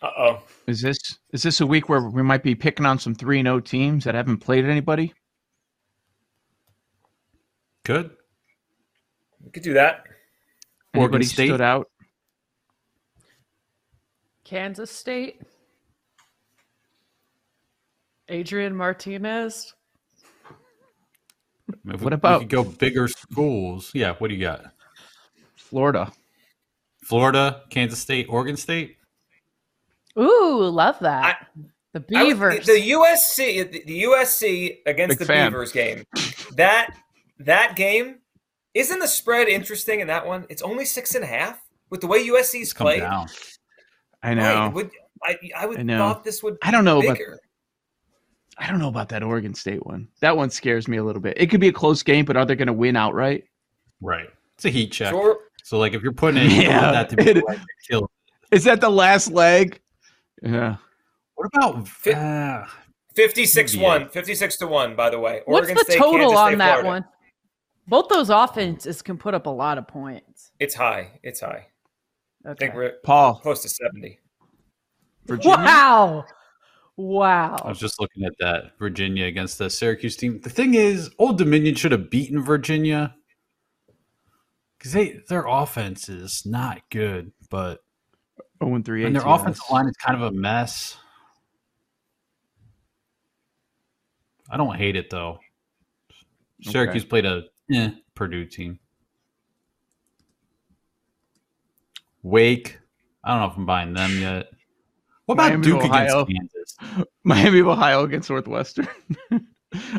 Uh 0.00 0.10
oh. 0.16 0.42
Is 0.66 0.80
this 0.80 0.96
is 1.34 1.42
this 1.42 1.60
a 1.60 1.66
week 1.66 1.90
where 1.90 2.08
we 2.08 2.22
might 2.22 2.42
be 2.42 2.54
picking 2.54 2.86
on 2.86 2.98
some 2.98 3.14
three 3.14 3.40
and 3.40 3.48
O 3.48 3.60
teams 3.60 4.04
that 4.04 4.14
haven't 4.14 4.38
played 4.38 4.64
anybody? 4.64 5.12
Good. 7.84 8.12
We 9.44 9.50
could 9.50 9.62
do 9.62 9.74
that. 9.74 10.04
Anybody 10.94 11.26
stood 11.26 11.60
out? 11.60 11.90
Kansas 14.42 14.90
State. 14.90 15.42
Adrian 18.28 18.74
Martinez. 18.74 19.74
If 21.86 22.02
what 22.02 22.12
about 22.12 22.40
we 22.40 22.46
go 22.46 22.64
bigger 22.64 23.08
schools? 23.08 23.90
Yeah, 23.94 24.14
what 24.18 24.28
do 24.28 24.34
you 24.34 24.40
got? 24.40 24.72
Florida. 25.56 26.12
Florida, 27.02 27.62
Kansas 27.70 27.98
State, 28.00 28.26
Oregon 28.28 28.56
State. 28.56 28.96
Ooh, 30.18 30.62
love 30.68 30.98
that. 31.00 31.38
I, 31.40 31.62
the 31.92 32.00
Beavers. 32.00 32.66
the, 32.66 32.74
the, 32.74 32.90
USC 32.90 33.86
the 33.86 34.02
USC 34.02 34.78
against 34.86 35.18
Big 35.18 35.18
the 35.18 35.24
fan. 35.24 35.50
Beavers 35.50 35.72
game. 35.72 36.04
That 36.56 36.96
that 37.38 37.76
game 37.76 38.16
isn't 38.74 38.98
the 38.98 39.08
spread 39.08 39.48
interesting 39.48 40.00
in 40.00 40.08
that 40.08 40.26
one? 40.26 40.46
It's 40.48 40.62
only 40.62 40.84
six 40.84 41.14
and 41.14 41.24
a 41.24 41.26
half 41.26 41.62
with 41.90 42.00
the 42.00 42.06
way 42.06 42.26
USC's 42.28 42.72
played. 42.74 43.00
Down. 43.00 43.28
I 44.22 44.34
know. 44.34 44.42
Right, 44.42 44.74
would, 44.74 44.90
I, 45.22 45.38
I 45.56 45.66
would 45.66 45.78
I 45.78 45.82
know. 45.82 45.98
thought 45.98 46.24
this 46.24 46.42
would 46.42 46.58
I 46.62 46.70
don't 46.70 46.84
know 46.84 47.00
bigger. 47.00 47.32
But 47.32 47.40
I 48.58 48.68
don't 48.68 48.78
know 48.78 48.88
about 48.88 49.08
that 49.10 49.22
Oregon 49.22 49.54
State 49.54 49.84
one. 49.84 50.08
That 50.20 50.36
one 50.36 50.50
scares 50.50 50.88
me 50.88 50.96
a 50.96 51.04
little 51.04 51.20
bit. 51.20 51.34
It 51.36 51.50
could 51.50 51.60
be 51.60 51.68
a 51.68 51.72
close 51.72 52.02
game, 52.02 52.24
but 52.24 52.36
are 52.36 52.46
they 52.46 52.56
going 52.56 52.66
to 52.68 52.72
win 52.72 52.96
outright? 52.96 53.44
Right. 54.00 54.28
It's 54.54 54.64
a 54.64 54.70
heat 54.70 54.92
check. 54.92 55.10
Sure. 55.10 55.38
So, 55.62 55.78
like, 55.78 55.92
if 55.94 56.02
you're 56.02 56.12
putting 56.12 56.42
in, 56.42 56.50
yeah, 56.62 56.92
that 56.92 57.10
to 57.10 57.16
be 57.16 57.30
it, 57.30 57.44
like 57.44 57.58
kill. 57.88 58.10
Is 58.50 58.64
that 58.64 58.80
the 58.80 58.88
last 58.88 59.30
leg? 59.30 59.80
Yeah. 60.42 60.76
What 61.34 61.50
about 61.54 61.88
uh, 62.06 62.66
56 63.14 63.76
1? 63.76 64.08
56 64.08 64.56
to 64.58 64.66
1, 64.66 64.96
by 64.96 65.10
the 65.10 65.18
way. 65.18 65.42
Oregon 65.46 65.74
What's 65.74 65.86
the 65.88 65.92
State, 65.92 65.98
total 65.98 66.28
Kansas 66.28 66.38
on 66.38 66.48
State, 66.48 66.58
that 66.58 66.80
Florida. 66.80 66.88
one? 66.88 67.04
Both 67.88 68.08
those 68.08 68.30
offenses 68.30 69.02
can 69.02 69.18
put 69.18 69.34
up 69.34 69.46
a 69.46 69.50
lot 69.50 69.76
of 69.76 69.86
points. 69.86 70.52
It's 70.58 70.74
high. 70.74 71.20
It's 71.22 71.40
high. 71.40 71.66
Okay. 72.44 72.50
I 72.50 72.54
think 72.54 72.74
we're 72.74 72.92
Paul 73.04 73.40
close 73.40 73.62
to 73.62 73.68
70. 73.68 74.18
Virginia? 75.26 75.56
Wow. 75.56 76.24
Wow. 76.96 77.56
I 77.62 77.68
was 77.68 77.78
just 77.78 78.00
looking 78.00 78.24
at 78.24 78.32
that 78.40 78.78
Virginia 78.78 79.26
against 79.26 79.58
the 79.58 79.68
Syracuse 79.68 80.16
team. 80.16 80.40
The 80.40 80.50
thing 80.50 80.74
is, 80.74 81.10
Old 81.18 81.36
Dominion 81.36 81.74
should 81.74 81.92
have 81.92 82.10
beaten 82.10 82.42
Virginia 82.42 83.14
because 84.78 84.92
they 84.92 85.20
their 85.28 85.46
offense 85.46 86.08
is 86.08 86.46
not 86.46 86.80
good. 86.90 87.32
But 87.50 87.84
0 88.62 88.76
and 88.76 88.84
3 88.84 89.04
And 89.04 89.14
their 89.14 89.26
ATS. 89.26 89.42
offensive 89.42 89.64
line 89.70 89.86
is 89.88 89.96
kind 89.96 90.20
of 90.20 90.22
a 90.22 90.32
mess. 90.32 90.96
I 94.50 94.56
don't 94.56 94.76
hate 94.76 94.96
it 94.96 95.10
though. 95.10 95.38
Syracuse 96.62 97.04
played 97.04 97.26
a 97.26 97.44
eh, 97.72 97.90
Purdue 98.14 98.46
team. 98.46 98.78
Wake. 102.22 102.78
I 103.22 103.32
don't 103.32 103.40
know 103.40 103.52
if 103.52 103.56
I'm 103.58 103.66
buying 103.66 103.92
them 103.92 104.18
yet. 104.18 104.46
What 105.26 105.34
about 105.34 105.48
Miami, 105.48 105.62
Duke 105.64 105.84
Ohio. 105.84 106.20
against 106.22 106.78
Kansas? 106.78 107.06
Miami 107.24 107.58
of 107.60 107.68
Ohio 107.68 108.04
against 108.04 108.30
Northwestern. 108.30 108.88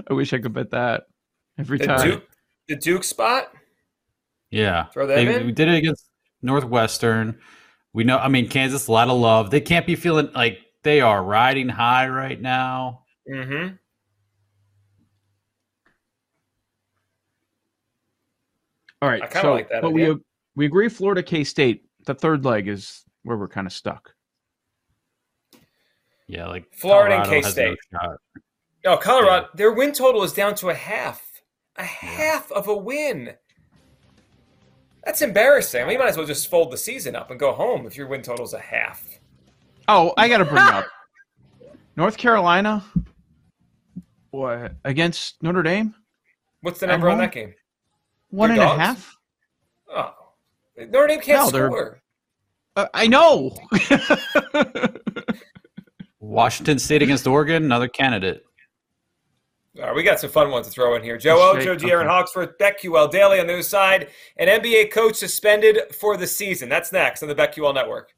I 0.10 0.13
wish 0.13 0.34
I 0.34 0.39
could 0.39 0.53
bet 0.53 0.72
that 0.72 1.03
every 1.60 1.77
The 1.77 1.86
time. 1.86 2.10
Duke, 2.10 2.27
the 2.69 2.75
Duke 2.77 3.03
spot. 3.03 3.51
Yeah, 4.51 4.86
Throw 4.86 5.05
that 5.07 5.15
they, 5.15 5.36
in? 5.36 5.46
we 5.46 5.51
did 5.51 5.67
it 5.67 5.75
against 5.75 6.05
Northwestern. 6.41 7.39
We 7.91 8.05
know. 8.05 8.17
I 8.17 8.29
mean, 8.29 8.48
Kansas 8.48 8.88
a 8.88 8.91
lot 8.91 9.10
of 9.10 9.17
love. 9.19 9.51
They 9.51 9.60
can't 9.60 9.86
be 9.86 9.96
feeling 9.96 10.29
like 10.34 10.60
they 10.84 11.01
are 11.01 11.22
riding 11.22 11.67
high 11.67 12.07
right 12.07 12.39
now. 12.39 13.03
Mm-hmm. 13.29 13.75
All 19.01 19.10
right, 19.10 19.22
I 19.22 19.27
kinda 19.27 19.41
so 19.41 19.53
like 19.53 19.69
that 19.69 19.81
but 19.81 19.89
idea. 19.89 20.13
we 20.13 20.19
we 20.55 20.65
agree 20.65 20.89
Florida 20.89 21.22
K 21.22 21.43
State. 21.43 21.84
The 22.05 22.13
third 22.15 22.46
leg 22.46 22.67
is 22.67 23.03
where 23.24 23.38
we're 23.38 23.50
kind 23.50 23.67
of 23.67 23.74
stuck. 23.74 24.13
Yeah, 26.27 26.48
like 26.48 26.65
Florida 26.74 27.15
and 27.15 27.24
Colorado 27.25 27.46
has 27.48 27.55
no 27.57 27.63
K-State. 27.63 27.77
shot. 27.91 28.17
No, 28.86 28.98
Colorado. 28.98 29.48
Their 29.55 29.72
win 29.74 29.91
total 29.93 30.24
is 30.24 30.34
down 30.34 30.55
to 30.55 30.69
a 30.69 30.74
half. 30.74 31.24
A 31.77 31.84
half 31.84 32.51
of 32.51 32.67
a 32.67 32.75
win. 32.75 33.34
That's 35.05 35.22
embarrassing. 35.22 35.81
I 35.81 35.86
mean, 35.86 35.93
you 35.93 36.00
might 36.00 36.10
as 36.10 36.17
well 36.17 36.25
just 36.25 36.50
fold 36.50 36.72
the 36.72 36.77
season 36.77 37.15
up 37.15 37.31
and 37.31 37.39
go 37.39 37.53
home 37.53 37.86
if 37.86 37.96
your 37.96 38.07
win 38.07 38.22
total's 38.22 38.53
a 38.53 38.60
half. 38.60 39.19
Oh, 39.88 40.13
I 40.17 40.27
got 40.27 40.39
to 40.39 40.46
bring 40.46 40.57
up 40.63 40.86
North 41.96 42.17
Carolina. 42.17 42.84
What 44.31 44.74
against 44.84 45.41
Notre 45.41 45.63
Dame? 45.63 45.96
What's 46.62 46.79
the 46.81 46.88
number 46.88 47.10
on 47.10 47.19
that 47.19 47.31
game? 47.31 47.53
One 48.31 48.53
Your 48.53 48.65
and 48.65 48.81
a 48.81 48.84
half. 48.84 49.15
Oh, 49.89 50.13
Notre 50.77 51.07
Dame 51.07 51.22
can't 51.22 51.46
No, 51.46 51.50
they're- 51.51 51.67
score. 51.67 52.01
Uh, 52.75 52.88
I 52.93 53.07
know. 53.07 53.55
Washington 56.27 56.77
State 56.77 57.01
against 57.01 57.25
Oregon, 57.25 57.63
another 57.63 57.88
candidate. 57.88 58.43
All 59.79 59.86
right, 59.86 59.96
we 59.96 60.03
got 60.03 60.19
some 60.19 60.29
fun 60.29 60.50
ones 60.50 60.67
to 60.67 60.74
throw 60.74 60.96
in 60.96 61.03
here. 61.03 61.17
Joe 61.17 61.38
O, 61.39 61.55
Shake- 61.55 61.63
Joe 61.63 61.75
G, 61.75 61.91
Aaron 61.91 62.07
okay. 62.07 62.13
Hawksworth, 62.15 62.57
BetQL 62.57 63.12
Daily 63.12 63.39
on 63.39 63.48
the 63.48 63.53
other 63.53 63.62
side. 63.62 64.10
An 64.38 64.48
NBA 64.48 64.91
coach 64.91 65.15
suspended 65.15 65.79
for 65.93 66.17
the 66.17 66.27
season. 66.27 66.67
That's 66.67 66.91
next 66.91 67.22
on 67.22 67.29
the 67.29 67.36
BetQL 67.36 67.74
Network. 67.74 68.12